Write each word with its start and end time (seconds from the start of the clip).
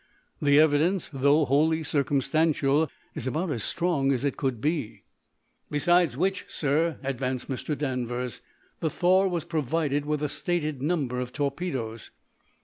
The 0.41 0.59
evidence, 0.59 1.11
though 1.13 1.45
wholly 1.45 1.83
circumstantial, 1.83 2.89
is 3.13 3.27
about 3.27 3.51
as 3.51 3.63
strong 3.63 4.11
as 4.11 4.25
it 4.25 4.35
could 4.35 4.59
be." 4.59 5.03
"Besides 5.69 6.17
which, 6.17 6.43
sir," 6.49 6.97
advanced 7.03 7.47
Mr. 7.49 7.77
Danvers, 7.77 8.41
"The 8.79 8.89
'Thor' 8.89 9.27
was 9.27 9.45
provided 9.45 10.07
with 10.07 10.23
a 10.23 10.27
stated 10.29 10.81
number 10.81 11.19
of 11.19 11.31
torpedoes." 11.31 12.09